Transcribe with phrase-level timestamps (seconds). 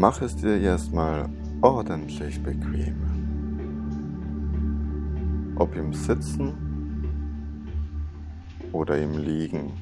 [0.00, 1.28] Mach es dir erstmal
[1.60, 2.96] ordentlich bequem.
[5.56, 6.54] Ob im Sitzen
[8.72, 9.72] oder im Liegen,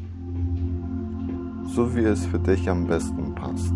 [1.73, 3.75] so wie es für dich am besten passt.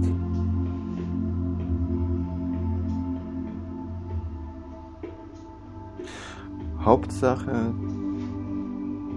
[6.81, 7.73] Hauptsache,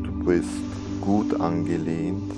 [0.03, 0.61] du bist
[1.01, 2.31] gut angelehnt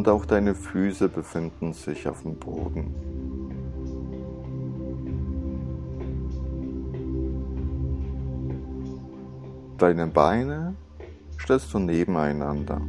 [0.00, 2.94] und auch deine Füße befinden sich auf dem Boden.
[9.76, 10.74] Deine Beine
[11.38, 12.80] stellst du nebeneinander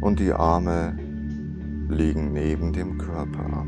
[0.00, 0.98] und die Arme
[1.88, 3.66] liegen neben dem Körper ab.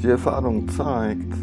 [0.00, 1.34] Die Erfahrung zeigt,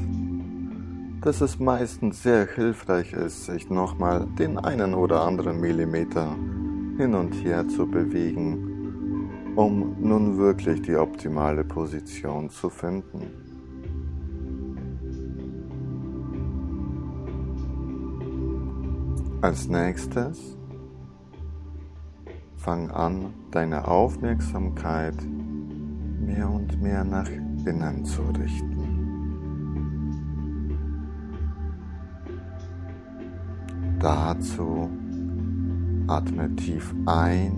[1.27, 6.37] dass es meistens sehr hilfreich ist, sich nochmal den einen oder anderen Millimeter
[6.95, 13.23] hin und her zu bewegen, um nun wirklich die optimale Position zu finden.
[19.41, 20.55] Als nächstes
[22.55, 25.17] fang an, deine Aufmerksamkeit
[26.21, 28.76] mehr und mehr nach innen zu richten.
[34.07, 34.89] Dazu
[36.07, 37.51] atme tief ein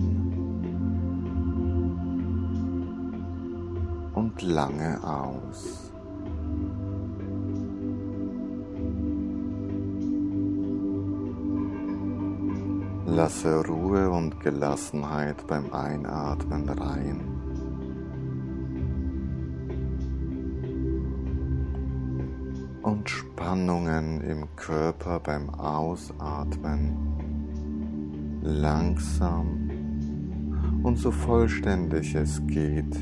[4.14, 5.92] und lange aus.
[13.06, 17.39] Lasse Ruhe und Gelassenheit beim Einatmen rein.
[22.90, 26.96] Und Spannungen im Körper beim Ausatmen
[28.42, 29.70] langsam
[30.82, 32.96] und so vollständig es geht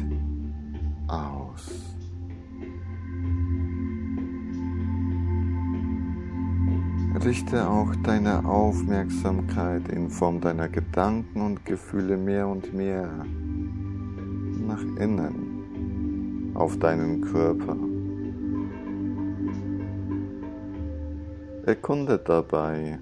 [1.07, 1.97] aus.
[7.25, 13.09] Richte auch deine Aufmerksamkeit in Form deiner Gedanken und Gefühle mehr und mehr
[14.67, 17.88] nach innen auf deinen Körper.
[21.69, 22.99] Erkunde dabei,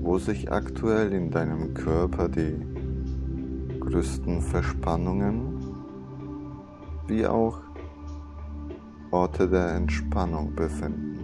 [0.00, 2.56] wo sich aktuell in deinem Körper die
[3.78, 5.62] größten Verspannungen
[7.06, 7.60] wie auch
[9.10, 11.18] Orte der Entspannung befinden.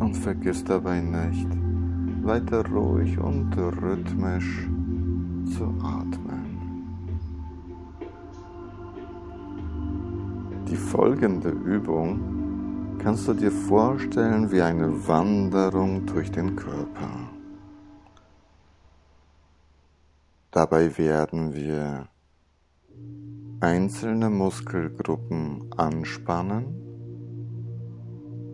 [0.00, 1.46] Und vergiss dabei nicht,
[2.24, 4.68] weiter ruhig und rhythmisch
[5.56, 6.21] zu atmen.
[10.72, 17.10] Die folgende Übung kannst du dir vorstellen wie eine Wanderung durch den Körper.
[20.50, 22.08] Dabei werden wir
[23.60, 26.64] einzelne Muskelgruppen anspannen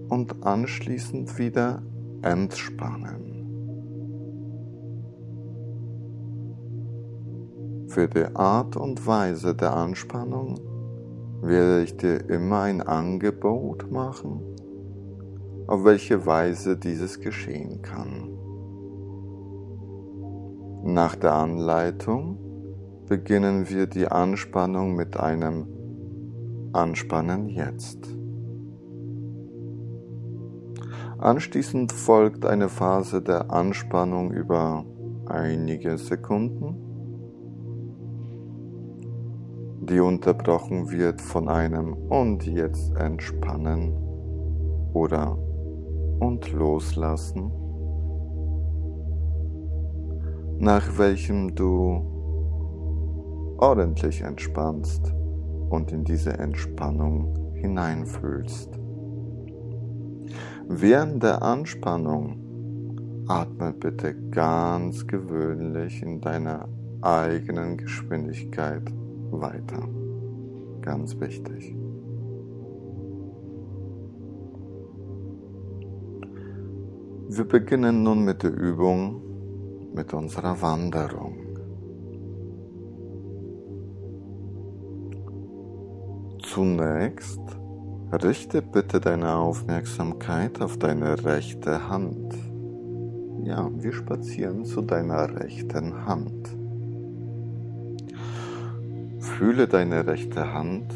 [0.08, 1.82] und anschließend wieder
[2.22, 3.46] entspannen.
[7.86, 10.67] Für die Art und Weise der Anspannung
[11.40, 14.40] werde ich dir immer ein Angebot machen,
[15.66, 18.30] auf welche Weise dieses geschehen kann.
[20.84, 22.38] Nach der Anleitung
[23.08, 25.66] beginnen wir die Anspannung mit einem
[26.72, 27.98] Anspannen jetzt.
[31.18, 34.84] Anschließend folgt eine Phase der Anspannung über
[35.26, 36.87] einige Sekunden
[39.88, 43.92] die unterbrochen wird von einem und jetzt entspannen
[44.92, 45.38] oder
[46.20, 47.50] und loslassen,
[50.58, 52.18] nach welchem du
[53.58, 55.14] ordentlich entspannst
[55.70, 58.78] und in diese Entspannung hineinfühlst.
[60.68, 66.68] Während der Anspannung atme bitte ganz gewöhnlich in deiner
[67.00, 68.82] eigenen Geschwindigkeit
[69.30, 69.88] weiter.
[70.80, 71.74] Ganz wichtig.
[77.30, 79.20] Wir beginnen nun mit der Übung
[79.94, 81.36] mit unserer Wanderung.
[86.42, 87.40] Zunächst
[88.12, 92.34] richte bitte deine Aufmerksamkeit auf deine rechte Hand.
[93.42, 96.57] Ja, wir spazieren zu deiner rechten Hand.
[99.38, 100.92] Fühle deine rechte Hand,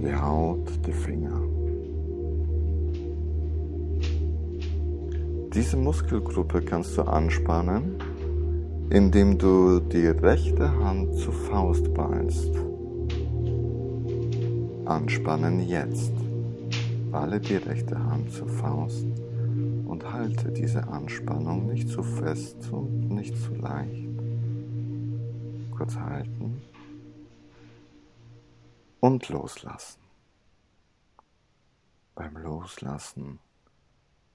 [0.00, 1.42] die Haut, die Finger.
[5.52, 7.96] Diese Muskelgruppe kannst du anspannen,
[8.88, 12.52] indem du die rechte Hand zur Faust ballst.
[14.84, 16.12] Anspannen jetzt.
[17.10, 19.08] Balle die rechte Hand zur Faust
[19.86, 24.09] und halte diese Anspannung nicht zu fest und nicht zu leicht.
[25.90, 26.62] Kurz halten
[29.00, 30.00] und loslassen.
[32.14, 33.40] Beim Loslassen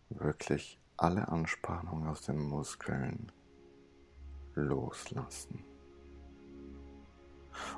[0.10, 3.32] wirklich alle Anspannung aus den Muskeln
[4.56, 5.64] loslassen.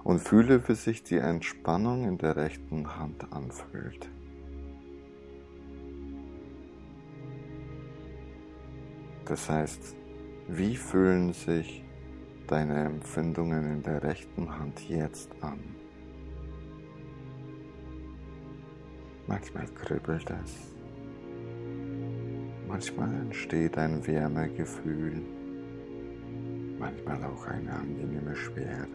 [0.04, 4.10] Und fühle, wie sich die Entspannung in der rechten Hand anfühlt.
[9.26, 9.96] Das heißt,
[10.48, 11.84] wie fühlen sich
[12.48, 15.60] deine Empfindungen in der rechten Hand jetzt an?
[19.28, 20.74] Manchmal kribbelt es,
[22.68, 25.22] manchmal entsteht ein Wärmegefühl,
[26.80, 28.88] manchmal auch eine angenehme Schwere.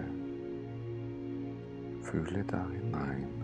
[2.00, 3.41] Fühle da hinein.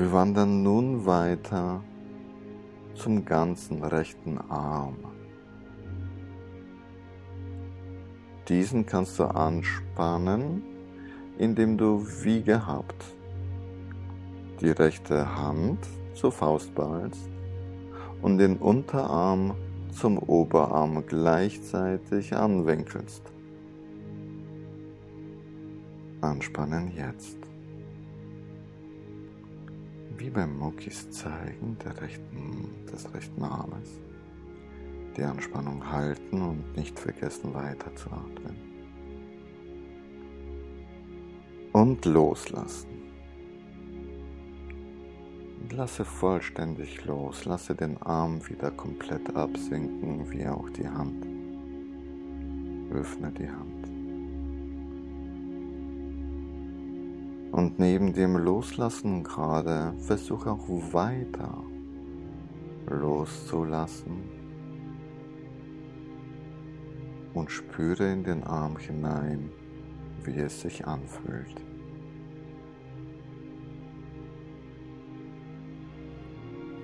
[0.00, 1.84] Wir wandern nun weiter
[2.94, 4.96] zum ganzen rechten Arm.
[8.48, 10.62] Diesen kannst du anspannen,
[11.36, 13.14] indem du wie gehabt
[14.62, 17.28] die rechte Hand zur Faust ballst
[18.22, 19.54] und den Unterarm
[19.92, 23.30] zum Oberarm gleichzeitig anwinkelst.
[26.22, 27.39] Anspannen jetzt
[30.20, 34.00] wie beim Muckis zeigen der rechten, des rechten Armes.
[35.16, 38.56] Die Anspannung halten und nicht vergessen weiter zu atmen.
[41.72, 42.90] Und loslassen.
[45.70, 51.26] Lasse vollständig los, lasse den Arm wieder komplett absinken, wie auch die Hand.
[52.92, 53.69] Öffne die Hand.
[57.52, 61.64] Und neben dem Loslassen gerade versuche auch weiter
[62.86, 64.22] loszulassen
[67.34, 69.50] und spüre in den Arm hinein,
[70.24, 71.64] wie es sich anfühlt.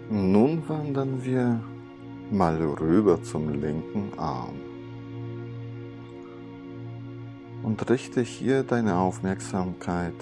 [0.08, 1.60] Nun wandern wir
[2.30, 4.54] mal rüber zum linken Arm
[7.64, 10.14] und richte hier deine Aufmerksamkeit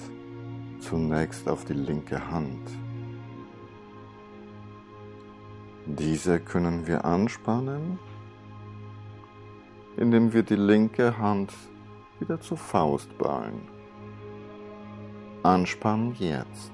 [0.85, 2.69] zunächst auf die linke Hand.
[5.87, 7.97] Diese können wir anspannen,
[9.97, 11.53] indem wir die linke Hand
[12.19, 13.61] wieder zur Faust ballen.
[15.43, 16.73] Anspannen jetzt.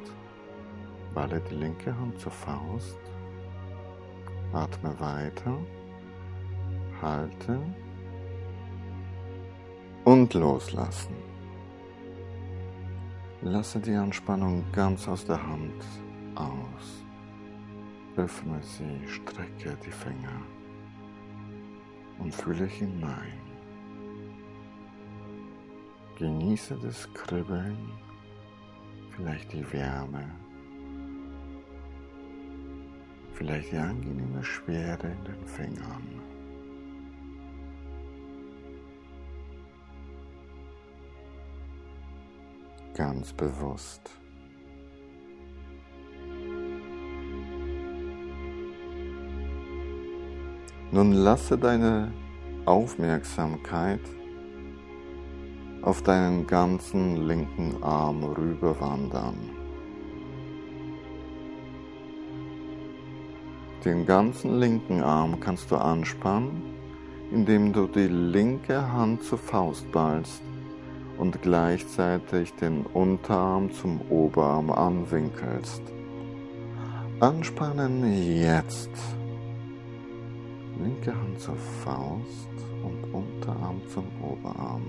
[1.14, 3.00] Balle die linke Hand zur Faust.
[4.54, 5.58] Atme weiter.
[7.02, 7.60] Halte.
[10.04, 11.31] Und loslassen.
[13.44, 15.84] Lasse die Anspannung ganz aus der Hand
[16.36, 17.04] aus.
[18.16, 20.42] Öffne sie, strecke die Finger
[22.20, 23.40] und fühle hinein.
[26.20, 27.92] Genieße das Kribbeln,
[29.16, 30.30] vielleicht die Wärme,
[33.34, 36.21] vielleicht die angenehme Schwere in den Fingern.
[42.94, 44.10] Ganz bewusst.
[50.92, 52.12] Nun lasse deine
[52.66, 54.02] Aufmerksamkeit
[55.82, 59.38] auf deinen ganzen linken Arm rüberwandern.
[63.86, 66.62] Den ganzen linken Arm kannst du anspannen,
[67.32, 70.44] indem du die linke Hand zur Faust ballst
[71.22, 75.84] und gleichzeitig den Unterarm zum Oberarm anwinkelst.
[77.20, 78.12] Anspannen
[78.42, 78.90] jetzt.
[80.80, 82.50] Linke Hand zur Faust
[82.84, 84.82] und Unterarm zum Oberarm.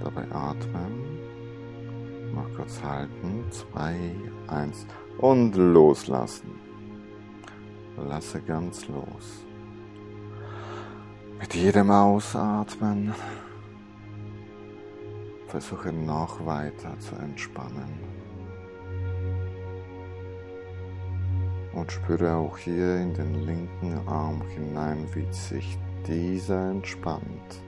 [0.00, 1.20] Dabei atmen.
[2.34, 3.44] Mal kurz halten.
[3.50, 3.94] Zwei,
[4.48, 4.84] eins
[5.18, 6.50] und loslassen.
[7.96, 9.44] Lasse ganz los.
[11.38, 13.14] Mit jedem Ausatmen
[15.50, 17.98] Versuche noch weiter zu entspannen.
[21.74, 25.76] Und spüre auch hier in den linken Arm hinein, wie sich
[26.06, 27.62] dieser entspannt.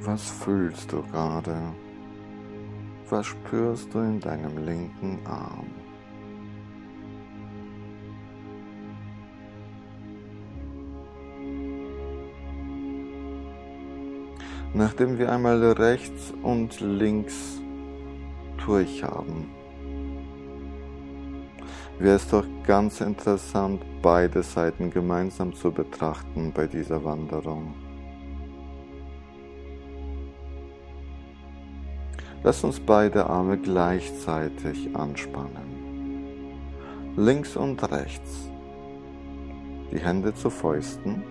[0.00, 1.56] Was fühlst du gerade?
[3.08, 5.77] Was spürst du in deinem linken Arm?
[14.74, 17.60] Nachdem wir einmal rechts und links
[18.66, 19.48] durch haben,
[21.98, 27.74] wäre es doch ganz interessant, beide Seiten gemeinsam zu betrachten bei dieser Wanderung.
[32.44, 35.78] Lass uns beide Arme gleichzeitig anspannen.
[37.16, 38.50] Links und rechts.
[39.90, 41.22] Die Hände zu Fäusten.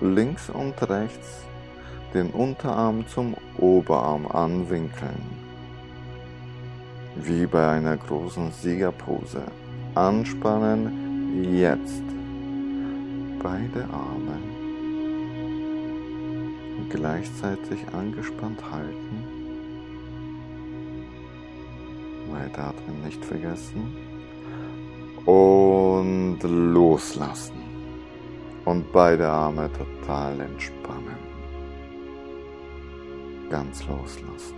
[0.00, 1.47] Links und rechts
[2.14, 5.22] den Unterarm zum Oberarm anwinkeln.
[7.16, 9.42] Wie bei einer großen Siegerpose.
[9.94, 12.02] Anspannen jetzt.
[13.42, 14.38] Beide Arme
[16.88, 19.24] gleichzeitig angespannt halten.
[22.30, 23.96] Weiteratmen nicht vergessen.
[25.24, 27.56] Und loslassen.
[28.64, 31.17] Und beide Arme total entspannen.
[33.50, 34.56] Ganz loslassen.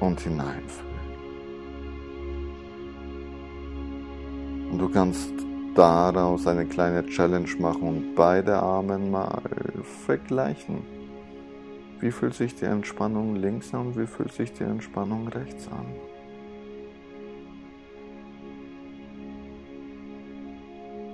[0.00, 0.98] Und hineinfühlen.
[4.70, 5.32] Und du kannst
[5.74, 9.42] daraus eine kleine Challenge machen und beide Arme mal
[10.06, 10.82] vergleichen.
[12.00, 13.96] Wie fühlt sich die Entspannung links an?
[13.96, 15.86] Wie fühlt sich die Entspannung rechts an?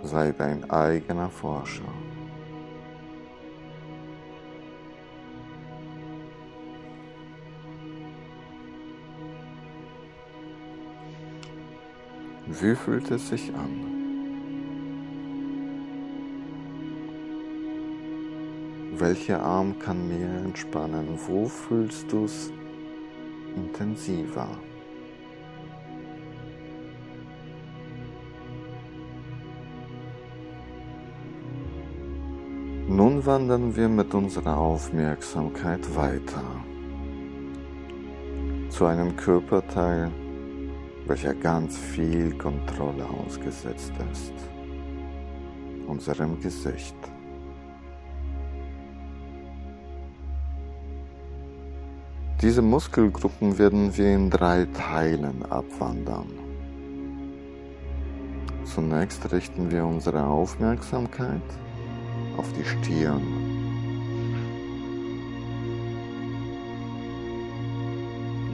[0.06, 2.03] sei dein eigener Forscher.
[12.60, 13.70] Wie fühlt es sich an?
[18.96, 21.18] Welcher Arm kann mehr entspannen?
[21.26, 22.52] Wo fühlst du es
[23.56, 24.48] intensiver?
[32.86, 36.44] Nun wandern wir mit unserer Aufmerksamkeit weiter
[38.68, 40.10] zu einem Körperteil,
[41.06, 44.32] welcher ganz viel Kontrolle ausgesetzt ist,
[45.86, 46.96] unserem Gesicht.
[52.40, 56.28] Diese Muskelgruppen werden wir in drei Teilen abwandern.
[58.64, 61.42] Zunächst richten wir unsere Aufmerksamkeit
[62.36, 63.22] auf die Stirn.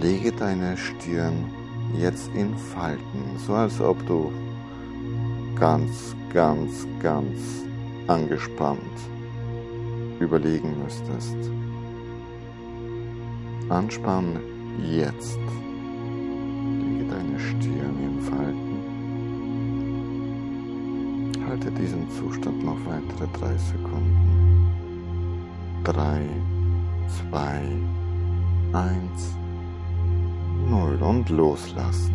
[0.00, 1.59] Lege deine Stirn
[1.98, 4.32] jetzt in Falten, so als ob du
[5.54, 7.64] ganz, ganz, ganz
[8.06, 8.80] angespannt
[10.20, 11.36] überlegen müsstest.
[13.68, 14.40] Anspann
[14.82, 15.38] jetzt.
[15.38, 18.80] Lege deine Stirn in Falten.
[21.46, 24.66] Halte diesen Zustand noch weitere drei Sekunden.
[25.84, 26.22] Drei,
[27.08, 27.60] zwei,
[28.72, 29.36] eins,
[30.70, 32.14] null und loslassen.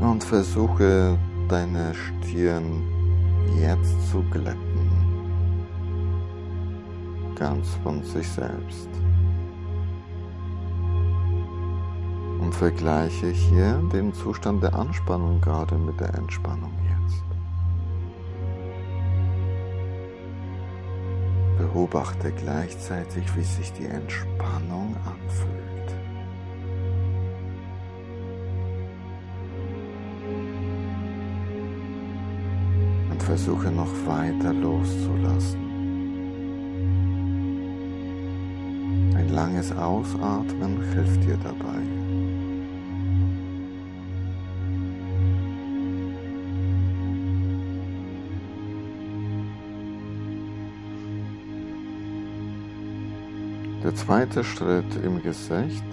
[0.00, 1.18] Und versuche
[1.48, 2.82] deine Stirn
[3.60, 4.90] jetzt zu glätten.
[7.34, 8.88] Ganz von sich selbst.
[12.46, 17.24] und vergleiche hier den Zustand der Anspannung gerade mit der Entspannung jetzt.
[21.58, 25.55] Beobachte gleichzeitig, wie sich die Entspannung anfühlt.
[33.26, 35.60] Versuche noch weiter loszulassen.
[39.16, 41.82] Ein langes Ausatmen hilft dir dabei.
[53.82, 55.84] Der zweite Schritt im Gesicht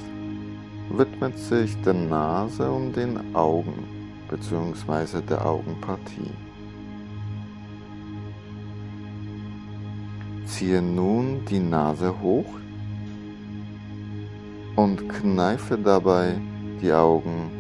[0.92, 3.88] widmet sich der Nase und den Augen
[4.30, 5.22] bzw.
[5.28, 6.32] der Augenpartie.
[10.64, 12.46] Ziehe nun die Nase hoch
[14.78, 16.40] und kneife dabei
[16.82, 17.52] die Augen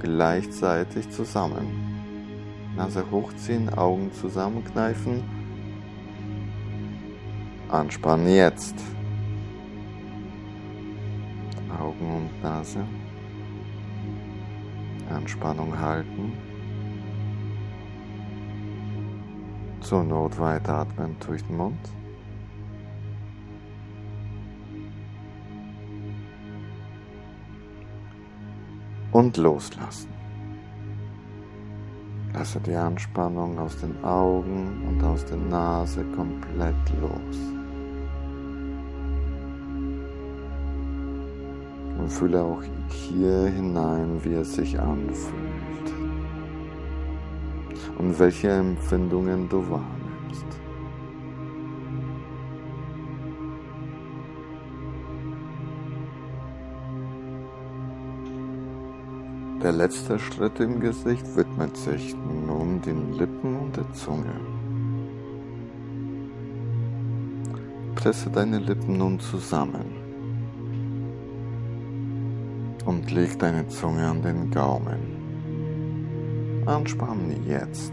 [0.00, 1.66] gleichzeitig zusammen.
[2.74, 5.24] Nase hochziehen, Augen zusammenkneifen
[7.68, 8.76] Anspannen jetzt.
[11.78, 12.82] Augen und Nase.
[15.10, 16.32] Anspannung halten.
[19.82, 21.76] Zur Not weiteratmen durch den Mund.
[29.12, 30.08] Und loslassen.
[32.34, 37.38] Lasse die Anspannung aus den Augen und aus der Nase komplett los.
[41.98, 45.56] Und fühle auch hier hinein, wie es sich anfühlt
[47.98, 50.65] und welche Empfindungen du wahrnimmst.
[59.62, 64.38] Der letzte Schritt im Gesicht widmet sich nun den Lippen und der Zunge.
[67.94, 69.96] Presse deine Lippen nun zusammen
[72.84, 75.16] und leg deine Zunge an den Gaumen.
[76.66, 77.92] Anspannen jetzt.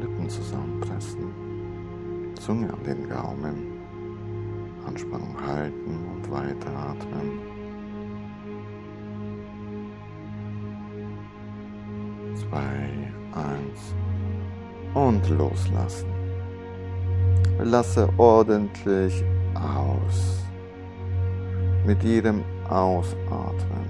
[0.00, 3.66] Lippen zusammenpressen, Zunge an den Gaumen,
[4.86, 7.55] Anspannung halten und weiteratmen.
[12.48, 13.94] Zwei, eins
[14.94, 16.08] und loslassen.
[17.58, 19.24] Lasse ordentlich
[19.54, 20.42] aus.
[21.86, 23.86] Mit jedem Ausatmen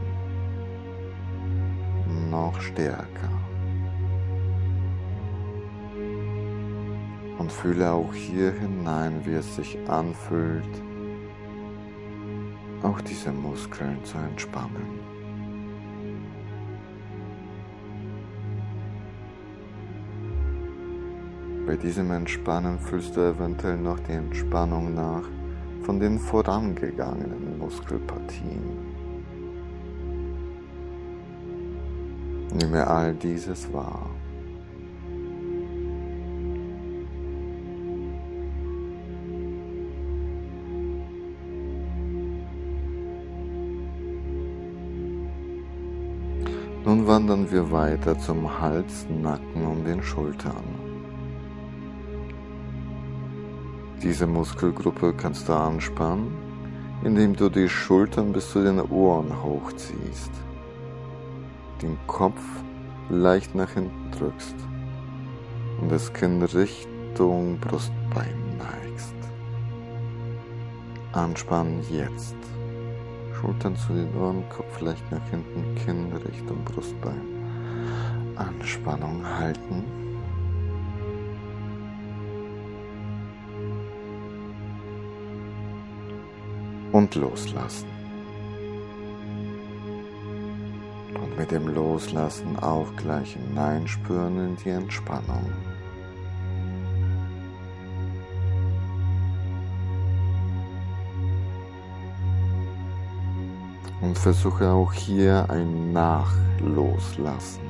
[2.30, 3.30] noch stärker.
[7.38, 10.82] Und fühle auch hier hinein, wie es sich anfühlt,
[12.82, 15.15] auch diese Muskeln zu entspannen.
[21.66, 25.24] Bei diesem Entspannen fühlst du eventuell noch die Entspannung nach
[25.82, 28.62] von den vorangegangenen Muskelpartien.
[32.54, 34.08] Nehme all dieses wahr.
[46.84, 50.85] Nun wandern wir weiter zum Hals, Nacken und den Schultern.
[54.06, 56.30] Diese Muskelgruppe kannst du anspannen,
[57.02, 60.30] indem du die Schultern bis zu den Ohren hochziehst,
[61.82, 62.40] den Kopf
[63.08, 64.54] leicht nach hinten drückst
[65.80, 69.16] und das Kinn Richtung Brustbein neigst.
[71.10, 72.36] Anspannen jetzt.
[73.40, 77.22] Schultern zu den Ohren, Kopf leicht nach hinten, Kinn Richtung Brustbein.
[78.36, 80.05] Anspannung halten.
[86.92, 87.88] Und loslassen.
[91.14, 95.50] Und mit dem Loslassen auch gleich hineinspüren in die Entspannung.
[104.00, 107.66] Und versuche auch hier ein Nachloslassen.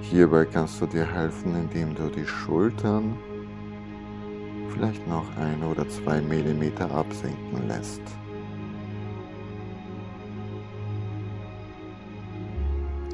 [0.00, 3.16] Hierbei kannst du dir helfen, indem du die Schultern
[4.76, 8.02] vielleicht noch ein oder zwei Millimeter absinken lässt.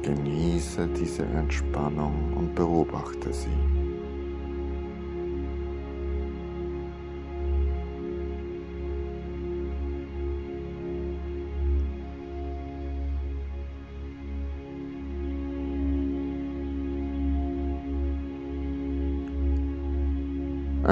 [0.01, 3.72] Genieße diese Entspannung und beobachte sie.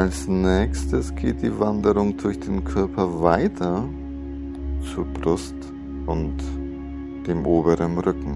[0.02, 3.88] Als nächstes geht die Wanderung durch den Körper weiter
[4.92, 5.54] zur Brust
[6.08, 6.38] und
[7.28, 8.36] dem oberen Rücken.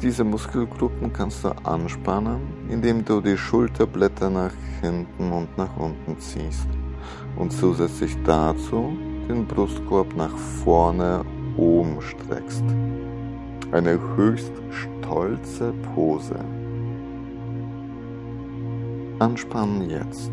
[0.00, 6.68] Diese Muskelgruppen kannst du anspannen, indem du die Schulterblätter nach hinten und nach unten ziehst
[7.36, 8.96] und zusätzlich dazu
[9.28, 11.22] den Brustkorb nach vorne
[11.58, 12.64] oben streckst.
[13.72, 16.65] Eine höchst stolze Pose.
[19.18, 20.30] Anspannen jetzt.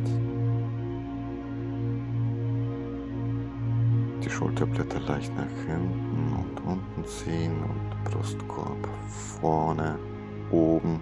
[4.22, 8.88] Die Schulterblätter leicht nach hinten und unten ziehen und Brustkorb
[9.39, 9.98] vorne,
[10.52, 11.00] oben.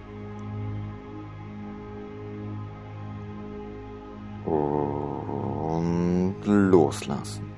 [4.45, 7.51] Und loslassen.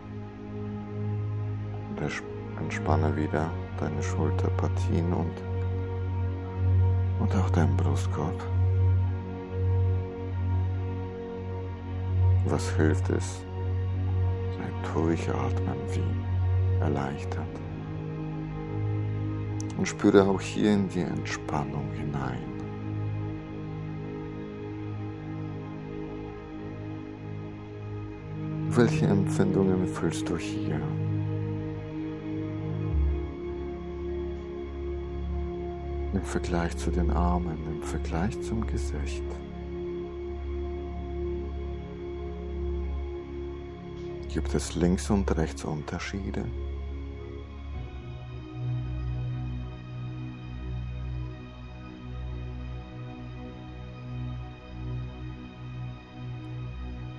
[2.60, 5.32] Entspanne wieder deine Schulterpartien und
[7.20, 8.53] und auch dein Brustkorb.
[12.46, 13.42] Was hilft es?
[14.60, 17.48] Ein Durchatmen wie erleichtert.
[19.78, 22.54] Und spüre auch hier in die Entspannung hinein.
[28.70, 30.82] Welche Empfindungen fühlst du hier?
[36.14, 39.24] Im Vergleich zu den Armen, im Vergleich zum Gesicht.
[44.34, 46.46] Gibt es links und rechts Unterschiede?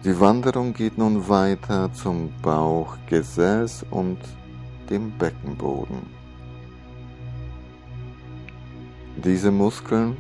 [0.05, 4.19] Die Wanderung geht nun weiter zum Bauch, Gesäß und
[4.91, 5.99] dem Beckenboden.
[9.17, 10.17] Diese Muskeln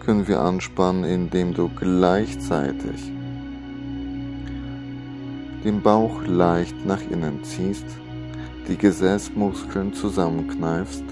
[0.00, 3.17] können wir anspannen, indem du gleichzeitig
[5.64, 7.86] den Bauch leicht nach innen ziehst,
[8.68, 11.04] die Gesäßmuskeln zusammenkneifst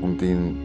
[0.00, 0.56] und den,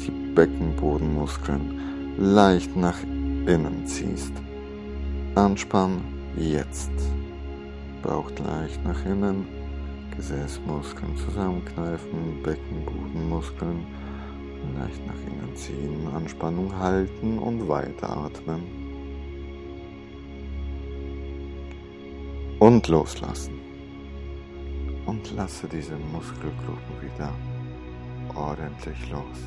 [0.00, 3.00] die Beckenbodenmuskeln leicht nach
[3.46, 4.32] innen ziehst.
[5.34, 6.00] Anspann
[6.36, 6.90] jetzt.
[8.02, 9.46] Bauch leicht nach innen,
[10.16, 13.86] Gesäßmuskeln zusammenkneifen, Beckenbodenmuskeln
[14.76, 18.77] leicht nach innen ziehen, Anspannung halten und weiteratmen.
[22.58, 23.60] Und loslassen.
[25.06, 27.32] Und lasse diese Muskelgruppen wieder
[28.34, 29.38] ordentlich los.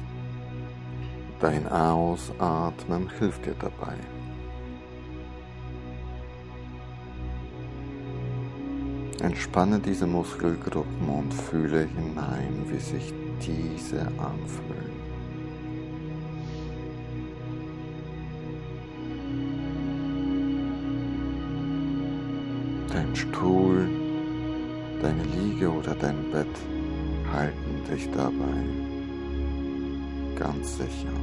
[1.41, 3.95] Dein Ausatmen hilft dir dabei.
[9.21, 13.13] Entspanne diese Muskelgruppen und fühle hinein, wie sich
[13.45, 14.90] diese anfühlen.
[26.01, 26.47] Dein Bett
[27.31, 28.63] halten dich dabei
[30.35, 31.13] ganz sicher.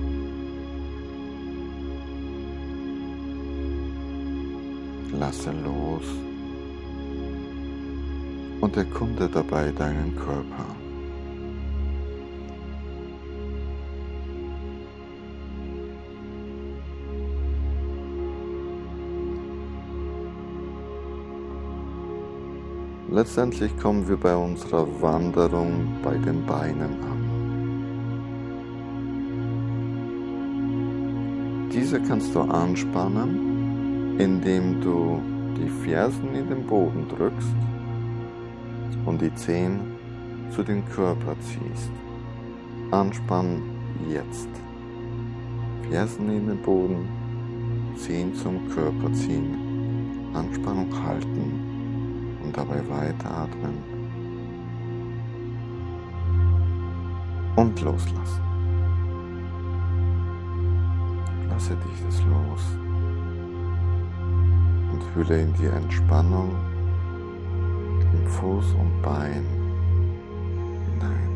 [5.18, 6.04] Lasse los
[8.60, 10.87] und erkunde dabei deinen Körper.
[23.18, 27.18] Letztendlich kommen wir bei unserer Wanderung bei den Beinen an.
[31.72, 35.20] Diese kannst du anspannen, indem du
[35.56, 37.56] die Fersen in den Boden drückst
[39.04, 39.80] und die Zehen
[40.50, 41.90] zu den Körper ziehst.
[42.92, 43.60] Anspann
[44.08, 44.48] jetzt.
[45.90, 47.08] Fersen in den Boden,
[47.96, 49.56] Zehen zum Körper ziehen,
[50.34, 51.57] Anspannung halten
[52.48, 53.76] und dabei weiteratmen
[57.56, 58.42] und loslassen.
[61.50, 62.78] Lasse dieses los
[64.92, 66.56] und fühle in die Entspannung
[68.28, 69.44] Fuß und Bein
[70.86, 71.28] hinein.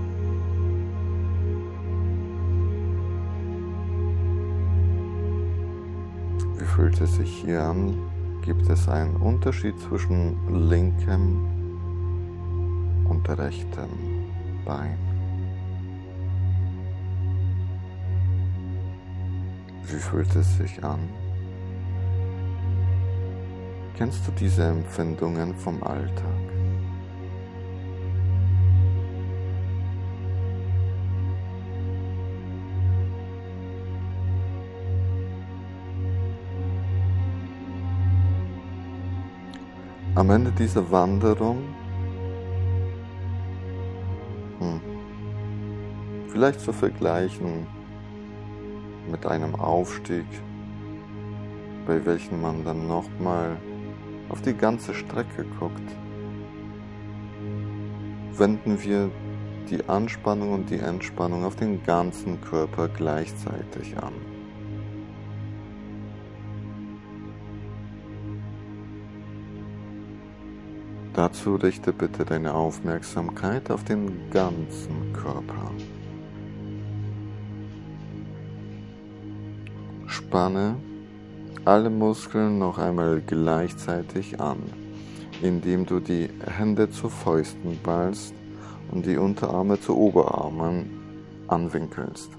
[6.56, 7.94] Wie fühlt es sich hier an?
[8.42, 11.46] Gibt es einen Unterschied zwischen linkem
[13.08, 13.88] und rechtem
[14.64, 14.98] Bein?
[19.84, 21.08] Wie fühlt es sich an?
[23.96, 26.51] Kennst du diese Empfindungen vom Alltag?
[40.22, 41.74] Am Ende dieser Wanderung,
[44.60, 44.80] hm,
[46.28, 47.66] vielleicht zu vergleichen
[49.10, 50.26] mit einem Aufstieg,
[51.88, 53.56] bei welchem man dann nochmal
[54.28, 55.90] auf die ganze Strecke guckt,
[58.36, 59.10] wenden wir
[59.70, 64.31] die Anspannung und die Entspannung auf den ganzen Körper gleichzeitig an.
[71.22, 75.70] Dazu richte bitte deine Aufmerksamkeit auf den ganzen Körper.
[80.08, 80.74] Spanne
[81.64, 84.58] alle Muskeln noch einmal gleichzeitig an,
[85.42, 88.34] indem du die Hände zu Fäusten ballst
[88.90, 90.90] und die Unterarme zu Oberarmen
[91.46, 92.30] anwinkelst.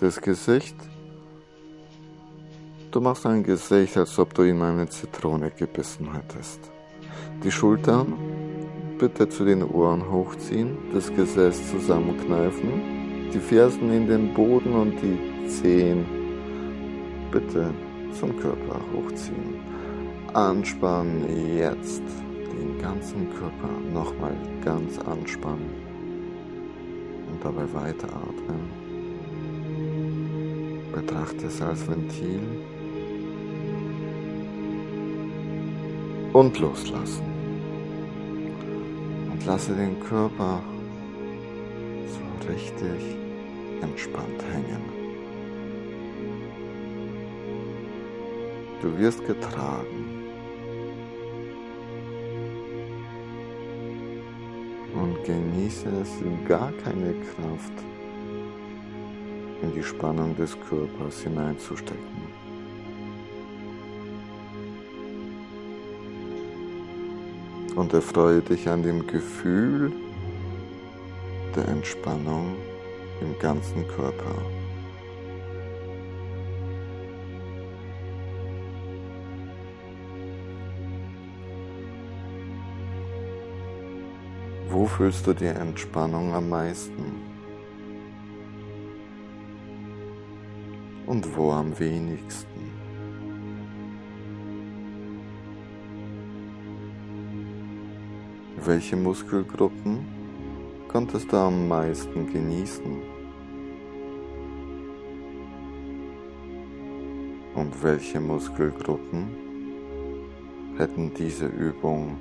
[0.00, 0.76] Das Gesicht.
[2.90, 6.73] Du machst ein Gesicht, als ob du in eine Zitrone gebissen hättest.
[7.42, 8.14] Die Schultern
[8.98, 15.48] bitte zu den Ohren hochziehen, das Gesäß zusammenkneifen, die Fersen in den Boden und die
[15.48, 16.06] Zehen
[17.30, 17.70] bitte
[18.18, 19.60] zum Körper hochziehen.
[20.32, 21.24] Anspannen
[21.56, 22.02] jetzt
[22.52, 25.70] den ganzen Körper nochmal ganz anspannen
[27.30, 28.84] und dabei weiteratmen.
[30.92, 32.40] Betrachte es als Ventil
[36.34, 37.24] und loslassen.
[39.30, 40.60] Und lasse den Körper
[42.08, 43.16] so richtig
[43.80, 44.82] entspannt hängen.
[48.82, 50.22] Du wirst getragen.
[54.94, 56.10] Und genieße es,
[56.46, 57.72] gar keine Kraft
[59.62, 62.13] in die Spannung des Körpers hineinzustecken.
[67.74, 69.92] Und erfreue dich an dem Gefühl
[71.56, 72.54] der Entspannung
[73.20, 74.36] im ganzen Körper.
[84.68, 87.22] Wo fühlst du die Entspannung am meisten?
[91.06, 92.53] Und wo am wenigsten?
[98.66, 100.06] Welche Muskelgruppen
[100.88, 103.02] konntest du am meisten genießen?
[107.54, 109.28] Und welche Muskelgruppen
[110.78, 112.16] hätten diese Übung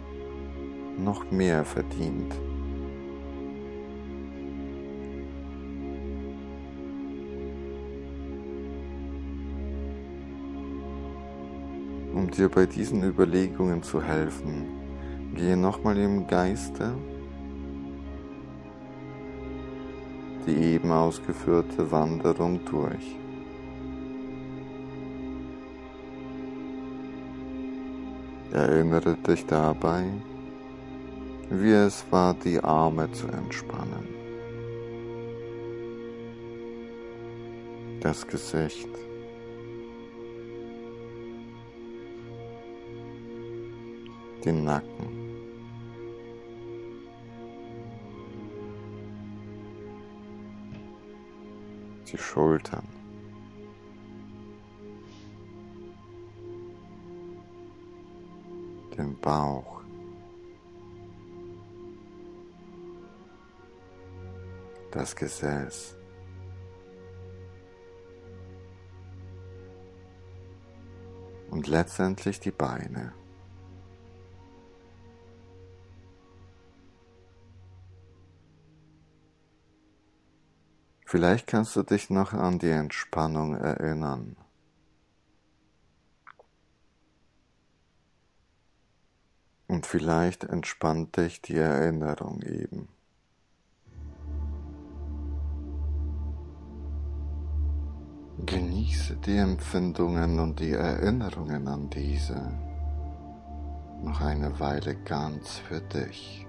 [0.97, 2.35] noch mehr verdient.
[12.13, 14.82] Um dir bei diesen Überlegungen zu helfen,
[15.35, 16.93] gehe nochmal im Geiste
[20.45, 23.15] die eben ausgeführte Wanderung durch.
[28.51, 30.05] Erinnere dich dabei,
[31.49, 34.07] wie es war, die Arme zu entspannen,
[38.01, 38.89] das Gesicht,
[44.45, 45.12] den Nacken.
[52.13, 52.87] Die Schultern.
[58.97, 59.73] Den Bauch.
[64.93, 65.95] das Gesäß.
[71.49, 73.13] Und letztendlich die Beine.
[81.13, 84.35] Vielleicht kannst du dich noch an die Entspannung erinnern.
[89.67, 92.87] Und vielleicht entspannt dich die Erinnerung eben.
[98.43, 102.41] Genieße die Empfindungen und die Erinnerungen an diese
[104.01, 106.47] noch eine Weile ganz für dich.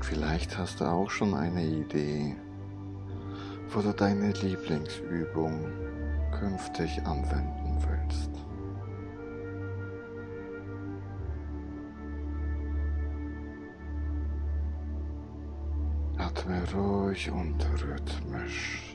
[0.00, 2.36] Vielleicht hast du auch schon eine Idee,
[3.68, 5.66] wo du deine Lieblingsübung
[6.32, 8.30] künftig anwenden willst.
[16.16, 18.87] Atme ruhig und rhythmisch.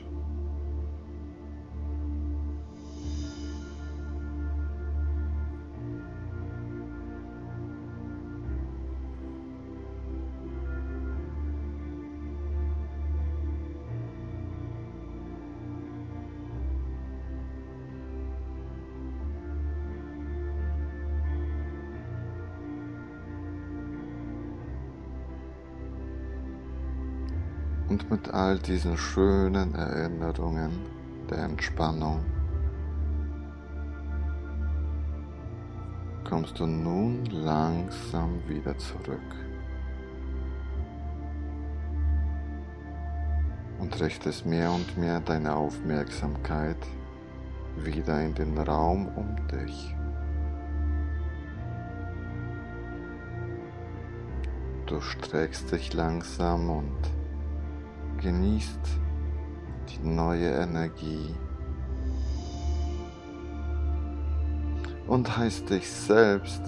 [28.24, 30.70] mit all diesen schönen Erinnerungen
[31.28, 32.24] der Entspannung
[36.26, 39.20] kommst du nun langsam wieder zurück
[43.78, 46.78] und richtest mehr und mehr deine Aufmerksamkeit
[47.76, 49.94] wieder in den Raum um dich.
[54.86, 57.23] Du streckst dich langsam und
[58.24, 58.80] genießt
[59.90, 61.34] die neue Energie
[65.06, 66.62] und heißt dich selbst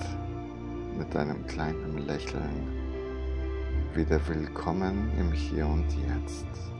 [0.98, 2.68] mit einem kleinen Lächeln
[3.94, 6.75] wieder willkommen im Hier und Jetzt.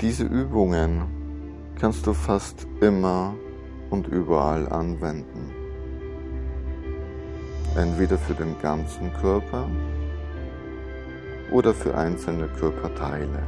[0.00, 1.02] Diese Übungen
[1.74, 3.34] kannst du fast immer
[3.90, 5.50] und überall anwenden.
[7.76, 9.68] Entweder für den ganzen Körper
[11.50, 13.42] oder für einzelne Körperteile.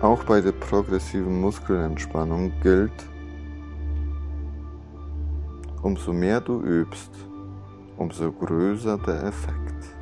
[0.00, 3.10] Auch bei der progressiven Muskelentspannung gilt,
[5.82, 7.10] umso mehr du übst,
[7.96, 9.96] umso größer der Effekt.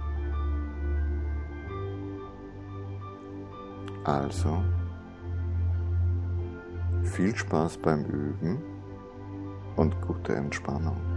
[4.05, 4.63] Also,
[7.03, 8.63] viel Spaß beim Üben
[9.77, 11.14] und gute Entspannung.